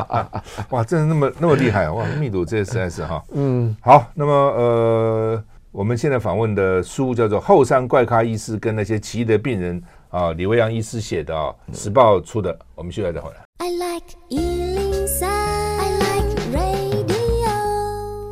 [0.70, 2.04] 哇，真的那么那么厉害哇！
[2.18, 9.80] 密度这些实在是哈，嗯，好，那么呃，我们现在访问的书叫做《后山怪咖医师跟那些奇异的病人》。
[10.14, 13.44] 啊，李维阳医师写的啊，《时报》出的，我们现在再回来。
[13.58, 17.50] I like 103, I like radio。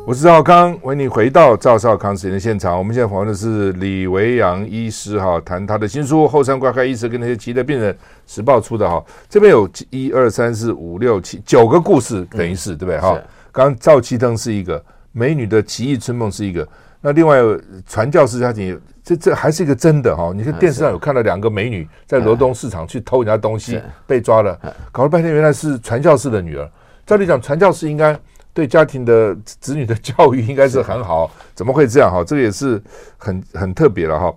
[0.07, 2.77] 我是赵少康，欢迎你回到赵少康时间的现场。
[2.77, 7.93] 我们现在访问的是李维阳医师哈，谈他的新书《后山怪咖医师跟那些急的病人》，
[8.33, 9.03] 《时报》出的哈。
[9.27, 13.21] 这边有一二三四五六七九个故事，等于是、嗯、对不对哈？
[13.51, 16.65] 刚刚赵七灯是一个美女的奇异春梦是一个，
[17.03, 17.37] 那另外
[17.85, 18.81] 传教士家庭。
[19.05, 20.33] 这这还是一个真的哈、哦！
[20.33, 24.57] 你看电视上有看到两个美女在罗东市场去偷人家东西被抓了，
[24.93, 26.65] 搞了半天原来是传教士的女儿。
[27.05, 28.17] 照理讲，传教士应该
[28.53, 32.23] 对家庭的子女的教育应该是很好，怎么会这样哈？
[32.23, 32.81] 这个也是
[33.17, 34.33] 很很特别了哈。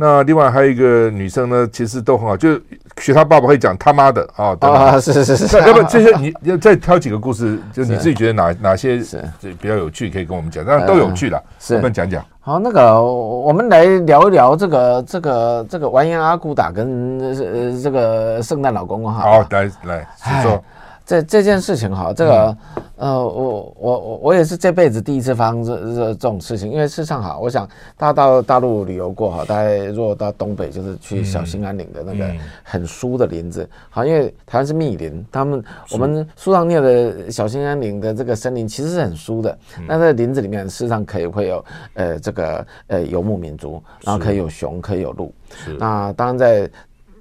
[0.00, 2.58] 那另外还有一个女生呢，其实都很好，就
[2.96, 4.98] 学他爸爸会讲他妈的啊，对吧？
[4.98, 5.58] 是是是是。
[5.58, 9.22] 要不这些你要再挑几个故事，就你自己觉得哪哪些是
[9.60, 12.24] 比较有趣，可以跟我们讲，当然都有趣的，我们讲讲。
[12.40, 19.20] 好，那个我们来聊一聊这个这个这个完颜阿骨打跟呃这个圣诞老公公哈。
[19.20, 20.64] 好，来来，请说。
[21.10, 22.56] 这这件事情哈，这个、
[22.98, 45.34] 嗯、呃，我我我我也是这辈子第一次发生这这这种事情，因为事实上哈，我想大家到大陆旅游过哈，大家如果到东北就是去小兴安岭的那个很疏的林子，好，因为台湾是密林，他们我们书上念的小兴安岭的这个森林其实是很疏的，那在林子里面事实上可以会有呃这个呃游牧民族，然后可以有熊，可以有鹿，
[45.76, 46.70] 那当然在。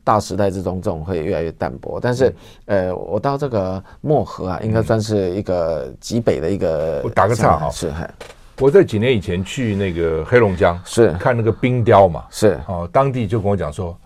[0.03, 1.99] 大时代之中，这种会越来越淡薄。
[2.01, 2.33] 但是，
[2.65, 7.01] 呃，我到这个漠河啊，应该算是一个极北的一个。
[7.03, 7.91] 我打个岔哈，是。
[8.59, 12.59] 我在几年以前去那个黑龙江，是看那个冰雕嘛，是。
[12.67, 13.97] 哦，当地就跟我讲说。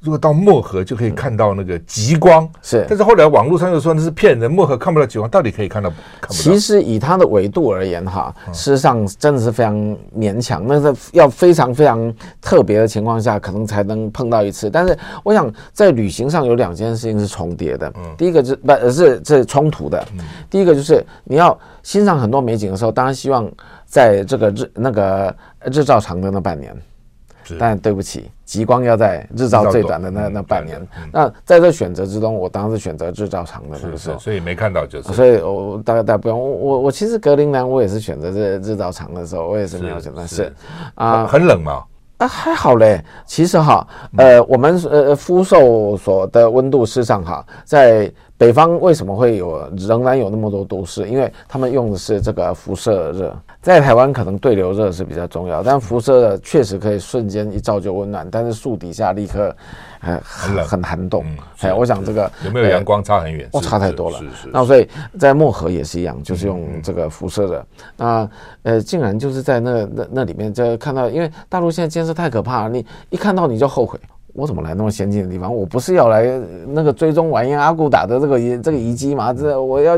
[0.00, 2.86] 如果到漠河就可以看到那个极光，是。
[2.88, 5.90] 但是后来网络上又说那是骗人，漠河看不到极光，到底可以看到？
[6.20, 6.34] 看不到。
[6.34, 9.74] 其实以它的维度而言，哈，事实上真的是非常
[10.16, 14.70] 勉强，那是要非常非常特别的情况下，可能才能碰到一次。
[14.70, 20.06] 但是我想在旅行上有两件事情是重叠的，嗯第一个是不是是冲突的，
[20.48, 23.50] 第一个就是你要欣赏很多美景的时候，当然希望
[23.86, 25.34] 在这个日那个
[25.72, 26.76] 日照长的那半年。
[27.58, 30.80] 但对不起，极光要在日照最短的那那半年。
[31.12, 35.12] 那在这选择之中，我当然是选择日照长的那个时候，所以没看到就是。
[35.12, 40.52] 所以我大概大家不用我我我其实格陵兰我也是选择这日照长的时候，我也是没有选择是
[40.94, 41.82] 啊，很冷吗？
[42.18, 43.04] 啊，还好嘞。
[43.26, 51.08] 其实哈，呃，我们呃福寿所的温度事实上哈，在北方为什么会有仍然有那么多都市？
[51.08, 53.36] 因为他们用的是这个辐射热。
[53.62, 59.56] 在台湾可能对流热是比较重要，但辐射热确实可以瞬间一照就温暖，但是树底下立刻
[60.02, 61.24] 呃很很寒冻。
[61.60, 63.48] 哎，我想这个有没有阳光差很远？
[63.52, 64.20] 哦，差太多了。
[64.52, 64.86] 那所以
[65.18, 67.66] 在漠河也是一样，就是用这个辐射热。
[67.96, 68.28] 那
[68.62, 73.98] 呃，竟然就是在那那那里面就看到，因为大陆现在建设太可怕了，你一看到你就后悔。
[74.36, 75.52] 我怎么来那么先进的地方？
[75.52, 79.32] 我不是要来那个追踪完颜阿骨打的这个这个遗迹吗？
[79.32, 79.96] 这我要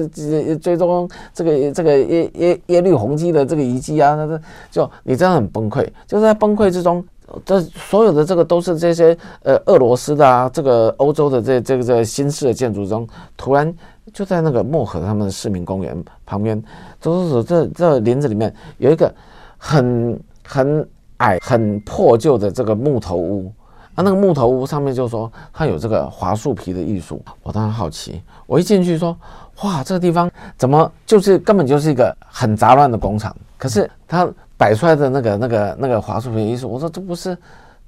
[0.61, 4.15] 追踪这个这个耶耶耶律洪基的这个遗迹啊！
[4.15, 7.05] 那这就你真的很崩溃，就是在崩溃之中，
[7.45, 13.05] 这所有的这个都是这些呃俄罗斯的啊，这个欧洲的这这个这个新式的建筑中，
[13.37, 13.75] 突然
[14.15, 16.63] 就在那个漠河他们的市民公园旁边，
[17.01, 19.13] 走走走，这这林子里面有一个
[19.57, 23.53] 很很矮很破旧的这个木头屋。
[23.99, 29.19] 他那个木头屋上面就说它有这个华树皮的艺术，我当然好奇，我一进去说，
[29.65, 33.35] 哇，这个地方怎么就是根本就是一个很杂乱的工厂？
[33.57, 37.37] 可是它摆出来的那个那个那个华树皮艺术，我说这不是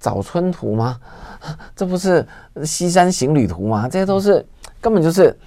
[0.00, 0.98] 早春图吗？
[1.76, 2.26] 这不是
[2.64, 3.88] 西山行旅图吗？
[3.88, 4.44] 这些都是
[4.80, 5.38] 根本就是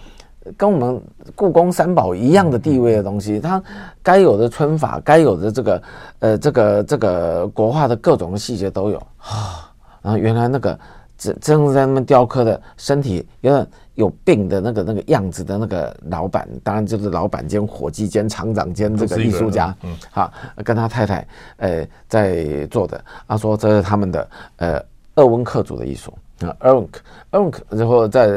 [0.56, 1.02] 跟我们
[1.36, 3.62] 故宫三宝一样的地位的东西，它
[4.02, 5.84] 该有的皴法，该有的这个
[6.20, 9.70] 呃这个这个国画的各种细节都有 啊。
[10.04, 10.78] 然后原来那个
[11.18, 20.32] 正正在那边雕刻的身体有点有病的那个那个样子的那个老板，当然就是老板兼伙计兼厂长兼这个艺术家，嗯，好，
[20.64, 24.84] 跟他太太呃在做的，他说这是他们的呃
[25.16, 26.12] 鄂温克族的艺术
[26.42, 28.28] 啊，鄂温克，鄂温克，然后在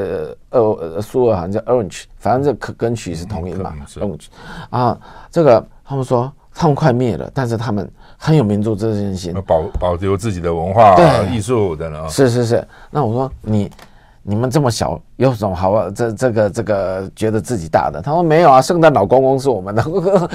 [0.51, 4.27] 鄂苏俄好像叫 Orange，反正这可跟曲是同音嘛，Orange
[4.69, 5.01] 啊，
[5.31, 7.89] 这个他们说他们快灭了，但是他们。
[8.19, 10.97] 很有民族自信心，保保留自己的文化、
[11.31, 12.09] 艺术等等。
[12.09, 13.71] 是是是，那我说你
[14.23, 14.99] 你们这么小。
[15.17, 15.91] 有什么好啊？
[15.95, 18.03] 这这个这个觉得自己大的？
[18.03, 19.83] 他说没有啊，圣诞老公公是我们的。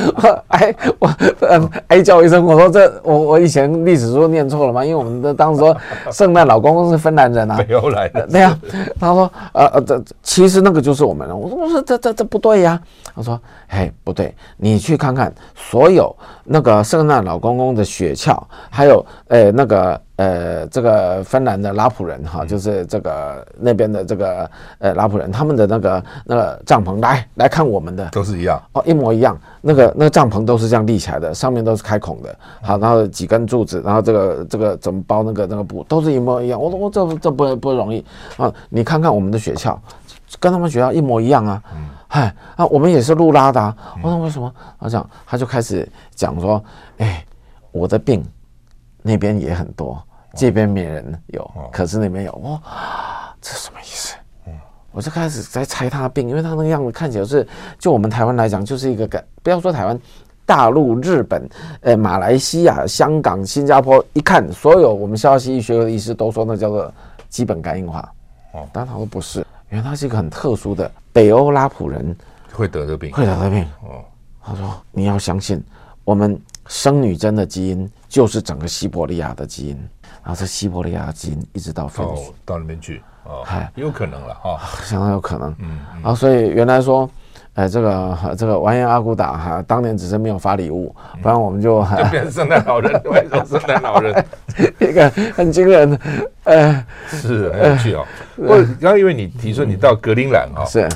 [0.48, 1.10] 哎，我
[1.42, 4.84] 嗯哎叫一声，我说这我我以前历史书念错了吗？
[4.84, 5.78] 因为我们的当时说
[6.12, 8.26] 圣诞老公公是芬兰人啊，没有来的。
[8.28, 8.58] 对呀，
[9.00, 11.36] 他说呃呃这其实那个就是我们的。
[11.36, 12.82] 我说我说这这这不对呀。
[13.14, 24.50] 他说嘿不对，你去看看所有那个圣诞老公公的雪橇，还有呃那个呃这个芬兰的拉普人哈，就是这个那边的这个。
[24.82, 29.40] 呃，拉普人他们的那个那个帐篷，来来看我们的都是一样哦，一模一样。
[29.62, 32.36] 那个那个帐篷都是这样立起来的，上面都是开孔的。
[32.64, 36.60] 好，然后几根柱子，然后这个这个怎么包那个那个布，都是一模一样。
[36.60, 38.04] 我说我这这不不容易
[38.38, 38.52] 啊！
[38.70, 39.78] 你看看我们的雪橇，
[40.40, 41.62] 跟他们雪橇一模一样啊。
[41.76, 43.78] 嗯，嗨啊，我们也是路拉的啊。
[44.02, 44.52] 我说为什么？
[44.80, 46.64] 他讲他就开始讲说，
[46.98, 47.24] 哎，
[47.72, 48.26] 我的病
[49.04, 50.02] 那边也很多，
[50.36, 52.32] 这边没人有，可是那边有。
[52.44, 52.60] 哇，
[53.40, 54.16] 这什么意思？
[54.92, 57.48] 我就开始在猜他的病，因为他那个样子看起来是，
[57.80, 59.98] 就我们台湾来讲，就是一个感，不要说台湾，
[60.46, 61.50] 大陆、日本、
[61.80, 66.94] 呃、马来西亚、香港、新加坡，一看所有我们消化系医学的医师都说那叫做
[67.30, 68.00] 基本肝硬化。
[68.54, 72.14] 哦，但他说不是，因为他是一个很特殊的北欧拉普人
[72.52, 73.64] 会得的病，会得的病。
[73.84, 74.04] 哦，
[74.44, 75.64] 他说你要相信，
[76.04, 79.78] 我们生女真的基因就是整个西伯利亚的基因，
[80.22, 83.02] 然后这西伯利亚基因一直到分、哦、到那边去。
[83.24, 85.56] 哦，嗨，有可能了哈，相当有可能。
[85.60, 87.10] 嗯，啊，所以原来说，
[87.54, 94.26] 哎，这个这个完颜阿骨打哈，当年只是没有发礼物，不然我们就 就变成圣诞老人， 为什么圣诞老人？
[94.80, 96.00] 一个很惊人，的，
[96.46, 98.06] 哎，是很有趣哦。
[98.38, 100.90] 我刚刚因为你提出你到格陵兰啊，是，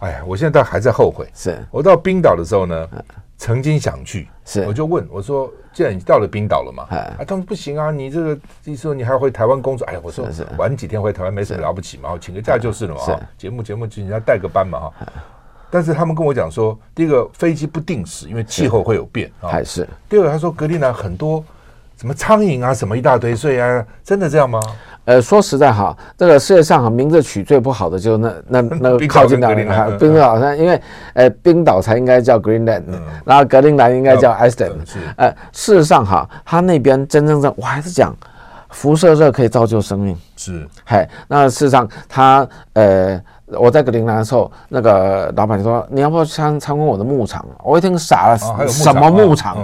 [0.00, 1.26] 哎呀，我现在倒还在后悔。
[1.34, 1.58] 是。
[1.70, 2.86] 我到冰岛的时候呢，
[3.36, 5.52] 曾经想去，是我就问我说。
[5.74, 9.84] 既然你到了冰岛了嘛，啊，他们不行啊，你这个意思说你还要回台湾工作？
[9.88, 10.24] 哎呀，我说
[10.56, 13.20] 晚几天回台湾没什么了不起嘛，我请个假就是了嘛。
[13.36, 14.92] 节目节目就人家带个班嘛哈。
[15.70, 19.48] 但是他们跟我讲说，第一个飞机不定时，因为气候会有变啊。
[19.48, 21.44] 还是第二个，他说格陵兰很多
[21.96, 24.60] 什么苍蝇啊，什么一大堆，所以啊，真的这样吗？
[25.06, 30.80] 呃，说实在哈，这个世界上哈名字取最不好的就是那那那 个靠近那里哈，冰岛上，因为
[31.12, 32.84] 呃冰岛才应该叫 Greenland，
[33.24, 34.86] 然后格陵兰应该叫 Iceland。
[34.86, 38.16] 是，呃，事实上哈，它那边真正的我还是讲，
[38.70, 40.16] 辐射热可以造就生命。
[40.36, 47.44] 是，嘿，那事实上他呃，我在格陵兰的时候，那个老板就说你要不要参参观我的牧场？
[47.62, 49.58] 我一听傻了，什么牧场？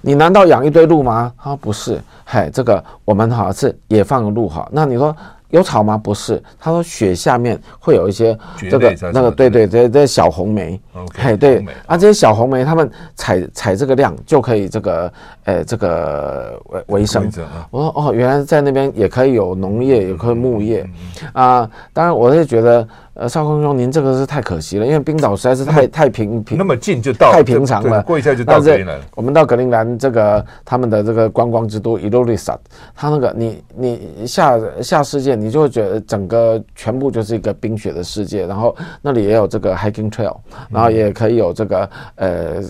[0.00, 1.32] 你难道养一堆鹿吗？
[1.36, 4.68] 他说不是，嘿，这个我们哈是也放个鹿哈。
[4.70, 5.14] 那你说？
[5.50, 5.96] 有草吗？
[5.96, 8.36] 不是，他说雪下面会有一些
[8.68, 10.78] 这个那个，对对对，这小红梅，
[11.14, 15.12] 嘿，对啊，这些小红梅，他们采采这个量就可以这个
[15.44, 17.30] 呃这个维维生。
[17.70, 20.84] 我说哦，原来在那边也可以有农业，也可以牧业
[21.32, 21.70] 啊。
[21.92, 22.86] 当然，我是觉得。
[23.18, 28.02] 呃，少康兄，您这个是太可惜了，因为冰岛实在是太太平平，那么近就到，太平常了。
[28.02, 29.00] 过一下就到格陵兰。
[29.14, 32.58] 我们到格陵兰这个他们的这个观光之都伊洛里萨，
[32.94, 38.46] 他那个你你下下世界，你就会觉得整个全部就是一个冰雪的世界。
[38.46, 40.36] 然后那里也有这个 hiking trail，
[40.68, 42.28] 然后也可以有这个呃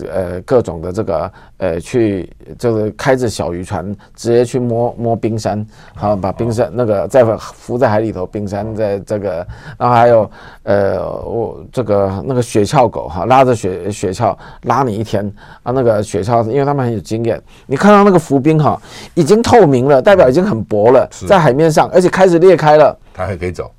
[0.09, 9.45] 呃各种的这个呃去就是开着小渔船直接去摸摸冰山，好把冰山那个在浮在海里头，冰山在这个，
[9.77, 10.31] 然后还有。
[10.63, 15.25] 呃，我这个那个雪橇狗哈，拉着雪雪橇拉你一天
[15.63, 18.79] 啊，那个雪橇，因为他们很有经验，你看到那个浮冰哈，
[19.13, 23.71] 已经透明了，代表已经很薄了，在海面上，而且开始裂开了，它还可以走，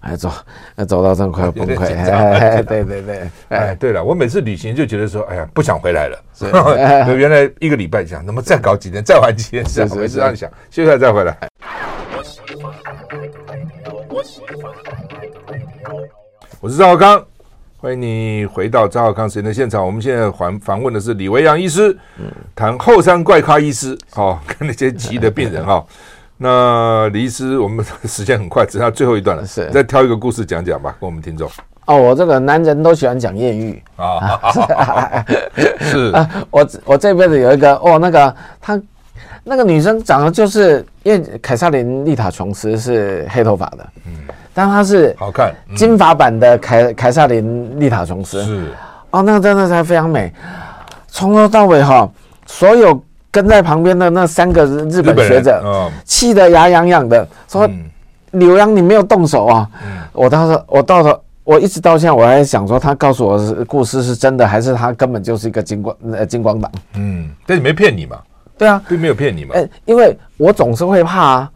[0.00, 0.30] 哎走，
[0.88, 6.18] 走到这么快要崩溃，哎， 对对对，哎，对了，我每次旅行就觉得说，哎呀，不想回来了，
[7.14, 11.36] 原来一个礼拜讲，那么再搞几天，再玩几天，是我一直这样想，现在再回来。
[16.62, 17.24] 我是赵少康，
[17.78, 19.82] 欢迎你回到赵少康时间的现场。
[19.84, 21.96] 我们现在访访问的是李维阳医师，
[22.54, 25.86] 谈后山怪咖医师，哦， 跟那些奇异的病人哈、哦。
[26.36, 31.50] 那李医师，我们时间很快，只剩下最后一段了，是再挑一个故事讲讲吧，跟我们听众。
[31.86, 34.52] 哦，我这个男人都喜欢讲艳遇啊，
[35.80, 38.78] 是啊，我我这辈子有一个哦，那个他
[39.44, 44.12] 那个女生长得就是，因为凯撒琳丽塔琼斯是黑头发的，嗯。
[44.52, 48.72] 但他是好看金发版的凯凯撒琳丽塔琼斯是
[49.10, 50.32] 哦，那个真的是非常美，
[51.08, 52.08] 从头到尾哈，
[52.46, 57.68] 所有跟在旁边的那三个日本学者，气得牙痒痒的，说
[58.32, 59.68] 李维洋你没有动手啊？
[60.12, 66.70] 我当时我到了，我一直到现在我还想说，他告诉我的故事是真的，还是他根本就是一个金光呃金光党？
[66.94, 68.18] 嗯，但你没骗你嘛？
[68.56, 69.54] 对啊，并没有骗你嘛？
[69.54, 71.50] 哎，因为我总是会怕啊。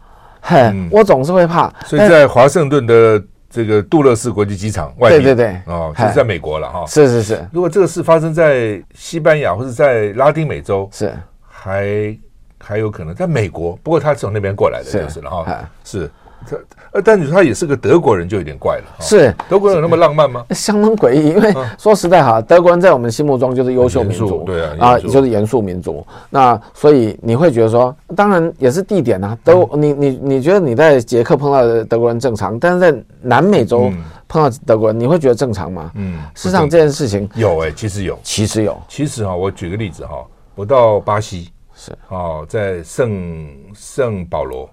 [0.91, 6.85] 我总是会怕，所以在华盛顿的这个杜勒斯国际机场外面，对对对，哦，就是在美国了哈。
[6.87, 11.13] 是是是，如果这个事发生在西班牙或者在拉丁美洲，是。
[11.47, 12.17] 还
[12.59, 16.09] 还有可能在美国，不过他是从那边过来的，就是了哈，是。
[16.91, 18.83] 呃，但你说他也是个德国人，就有点怪了。
[18.99, 20.45] 是德国人有那么浪漫吗？
[20.51, 26.05] 相当诡异，因为说实在哈，德国人在我们心目中就是优秀民族，对啊，啊，就是严肃民族。
[26.29, 29.37] 那所以你会觉得说，当然也是地点啊。
[29.43, 33.91] 德，你你你觉得你在捷克碰到的德国人正常，但是在南美洲
[34.27, 35.91] 碰到德国人，你会觉得正常吗？
[35.95, 40.23] 嗯，事实上这件事情有哎，其实有，其实有，其实哈，我举个例子哈，
[40.55, 44.69] 我到巴西是哦，在圣圣保罗，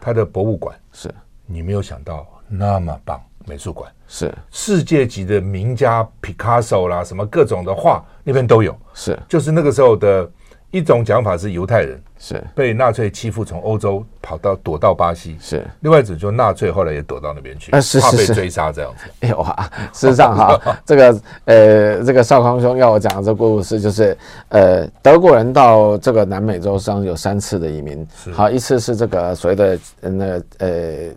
[0.00, 1.14] 他的博物馆是。
[1.46, 10.30] 你没有想到那么棒，美术馆是世界级的名家，Picasso 啦，什么各种的画那边都有，是就是那个时候的
[10.70, 12.00] 一种讲法是犹太人。
[12.22, 15.38] 是被纳粹欺负，从欧洲跑到躲到巴西。
[15.40, 19.04] 是另外一种，就纳粹后来也躲到那边去，怕被追杀这样子。
[19.26, 24.14] 哎呦啊，事实上哈， 这个呃，这个少康兄要我讲的这故事，就是
[24.50, 28.06] 呃，德国人到这个南美洲上有三次的移民。
[28.34, 30.68] 好，一次是这个所谓的那呃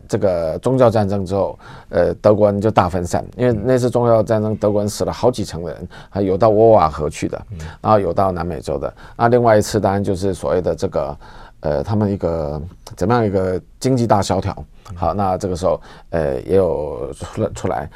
[0.08, 7.46] 这个宗教战争之后，呃，德国人就大分散，因为那次宗教战争，德国人死了好几成人，还有到沃瓦河去的，
[7.82, 8.94] 然后有到南美洲的。
[9.18, 10.93] 那另外一次当然就是所谓的这个。
[10.94, 11.18] 个
[11.60, 12.62] 呃，他们一个
[12.96, 14.54] 怎么样一个经济大萧条？
[14.96, 17.90] 好，那这个时候呃也有出了出来。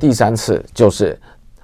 [0.00, 1.16] 第三次就是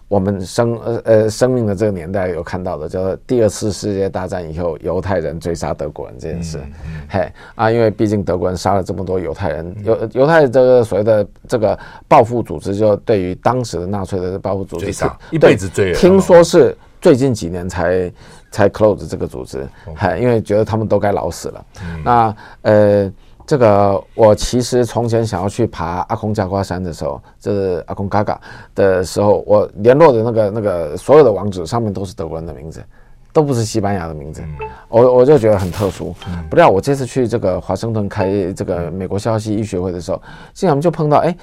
[0.06, 6.58] 我们生呃呃生命的这个年代有看到的，叫做第二次世界大战以后犹太人追杀德国人这件事。
[6.58, 14.86] 嗯嗯、嘿啊，因为毕竟德国人杀了这么多犹太人，犹犹太这个所谓的这个报复组织，就对于当时的纳粹的报复组织，
[15.32, 15.92] 一辈子追。
[15.94, 18.08] 听说是最近几年才。
[18.54, 21.64] 才 close 这个组织，还因为觉得他们都该老死了。
[21.82, 23.12] 嗯、那呃，
[23.44, 28.40] 这个我其实从前想要去爬阿空加瓜山的时候，就是阿空嘎嘎
[28.72, 32.80] 的时候，我联络的那个那个所有的网址上面都是德国人的名字，
[33.32, 34.40] 都不是西班牙的名字。
[34.40, 36.14] 嗯、我我就觉得很特殊。
[36.28, 41.36] 嗯、不料我这次去这个华盛顿开这个美国消息医学会的时候，竟然就碰到哎。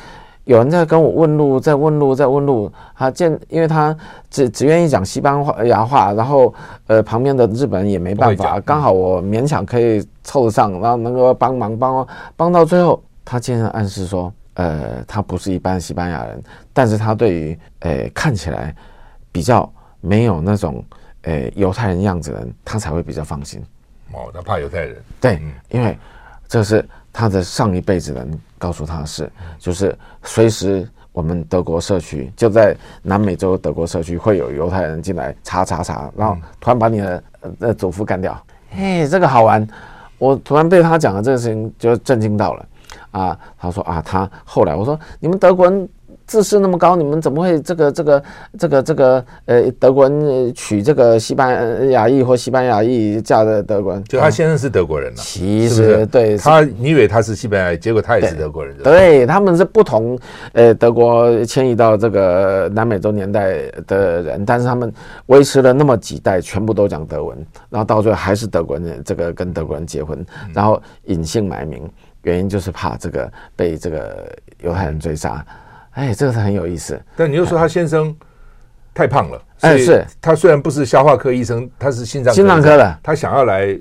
[0.45, 2.71] 有人在跟我问路，在问路，在问路。
[2.95, 3.95] 他见，因为他
[4.29, 6.53] 只只愿意讲西班牙话，然后
[6.87, 18.75] 呃，旁边的日本人也没办法，刚好我勉强可以凑得上，然后能够帮忙帮帮到最后，他竟然暗示说，呃，他不是一般西班牙人，但是他对于呃看起来
[19.31, 20.83] 比较没有那种
[21.23, 23.63] 呃犹太人样子的人，他才会比较放心。
[24.11, 24.97] 哦，他怕犹太人。
[25.21, 25.97] 对，嗯、因为
[26.47, 26.83] 这是
[27.13, 37.23] 他的上一辈子人告诉他是，就是随时我们德国社区就在南美洲德国社区会有犹太人进来查查查，然后突然把你的
[37.59, 38.39] 呃祖父干掉。
[38.69, 39.67] 嘿，这个好玩！
[40.19, 42.65] 我突然被他讲的这个事情就震惊到了
[43.09, 43.35] 啊！
[43.57, 45.89] 他说啊，他后来我说你们德国人。
[46.31, 48.23] 自视那么高，你们怎么会这个这个
[48.57, 54.01] 这个这个呃德国人娶这个西班牙裔或西班牙裔嫁的德国人？
[54.05, 58.73] 就他先生是德国人了，其实对他，你以为他是西班牙裔，结果他也是德国人。
[58.77, 60.17] 对，他们是不同
[60.53, 64.89] 呃德国迁移到这个南美洲年代的人，但是他们
[65.25, 67.37] 维持了那么几代，全部都讲德文，
[67.69, 71.83] 然后到最后还是德国人，这个跟德国人结婚，然后隐姓埋名，
[72.21, 75.45] 原因就是怕这个被这个犹太人追杀。
[75.91, 76.99] 哎，这个是很有意思。
[77.15, 78.15] 但你又说他先生
[78.93, 83.77] 太胖了，哎，是他虽然不是消化科医生，他是心脏心脏科的，他想要来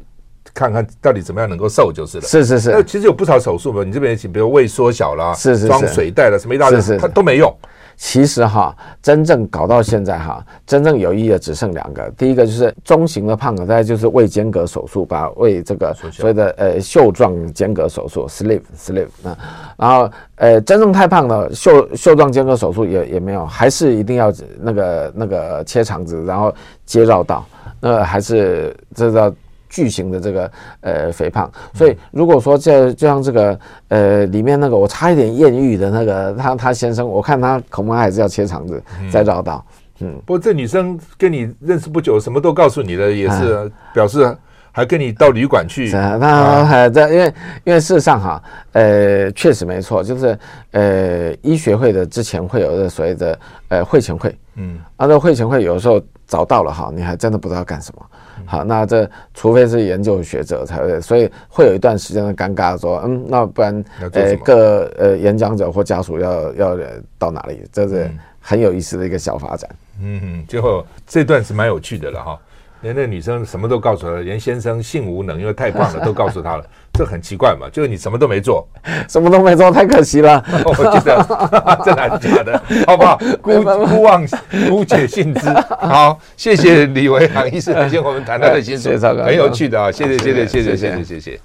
[0.52, 2.24] 看看到底怎么样能够瘦就是了。
[2.24, 7.54] 是是是，那其实有不少手术嘛，你这边请，比如胃缩小啦，是是装水袋了，什么一大堆，他都没用。
[8.02, 12.10] 其实哈，真正搞到现在哈，真正有意义的只剩两个。
[12.16, 19.36] 第一个就是中型的胖子，大概就是胃间隔手术，把胃这个所谓的呃袖状间隔手术 （sleeve sleeve） 啊，
[19.76, 26.52] 然后呃真正太胖的袖袖状间隔手术也也没有，还是一定要那个那个切肠子，然后
[26.86, 27.44] 接绕道，
[27.80, 29.30] 那还是这叫。
[29.70, 33.58] 巨型的这个呃肥胖，所以如果说这就像这个
[33.88, 39.64] 呃里面那个我差一点艳遇的那个他他先生，我看他恐怕还是要切肠子再绕道。
[40.00, 44.36] 嗯，不过这女生跟你认识不久，什么都告诉你的，也是表示
[44.72, 45.88] 还跟你到旅馆去。
[45.88, 48.42] 是啊，那还在，因为因为事实上哈，
[48.72, 50.38] 呃，确实没错，就是
[50.70, 56.00] 呃医学会的之前会有的所谓的呃会前会，嗯，啊，这会前会有的时候
[56.30, 58.06] 早到了哈，你还真的不知道干什么。
[58.46, 66.78] 好，那这除非是研究学者才会，所以会有一段时间的尴尬，说，嗯，那不然，呃，各呃演讲者或家属要要
[67.18, 67.68] 到哪里？
[67.72, 68.08] 这是
[68.40, 69.68] 很有意思的一个小发展。
[70.00, 72.38] 嗯哼，最后这段是蛮有趣的了哈。
[72.82, 76.64] 连那女生什么都告诉他，连先生性无能，因为太胖了，都告诉他了，
[76.94, 77.68] 这很奇怪嘛。
[77.70, 78.66] 就是你什么都没做，
[79.08, 80.42] 什么都没做，太可惜了。
[80.64, 83.18] 我觉得真的假的，好不好？
[83.42, 84.26] 姑姑妄
[84.68, 85.48] 姑且信之。
[85.80, 89.90] 好，谢谢李维航医生，今天我们谈他的心事，很有趣的啊。
[89.92, 91.40] 谢谢，谢谢，谢谢，谢谢，谢谢。